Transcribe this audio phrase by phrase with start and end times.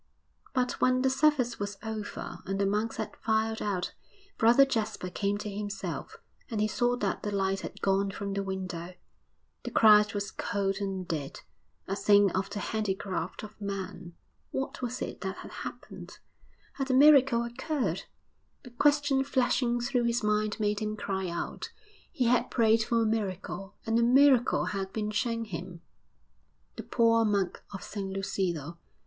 [0.55, 3.93] But when the service was over and the monks had filed out,
[4.39, 6.17] Brother Jasper came to himself
[6.49, 8.95] and he saw that the light had gone from the window;
[9.61, 11.41] the Christ was cold and dead,
[11.87, 14.15] a thing of the handicraft of man.
[14.49, 16.17] What was it that had happened?
[16.73, 18.05] Had a miracle occurred?
[18.63, 21.69] The question flashing through his mind made him cry out.
[22.11, 25.81] He had prayed for a miracle, and a miracle had been shown him
[26.75, 28.79] the poor monk of San Lucido....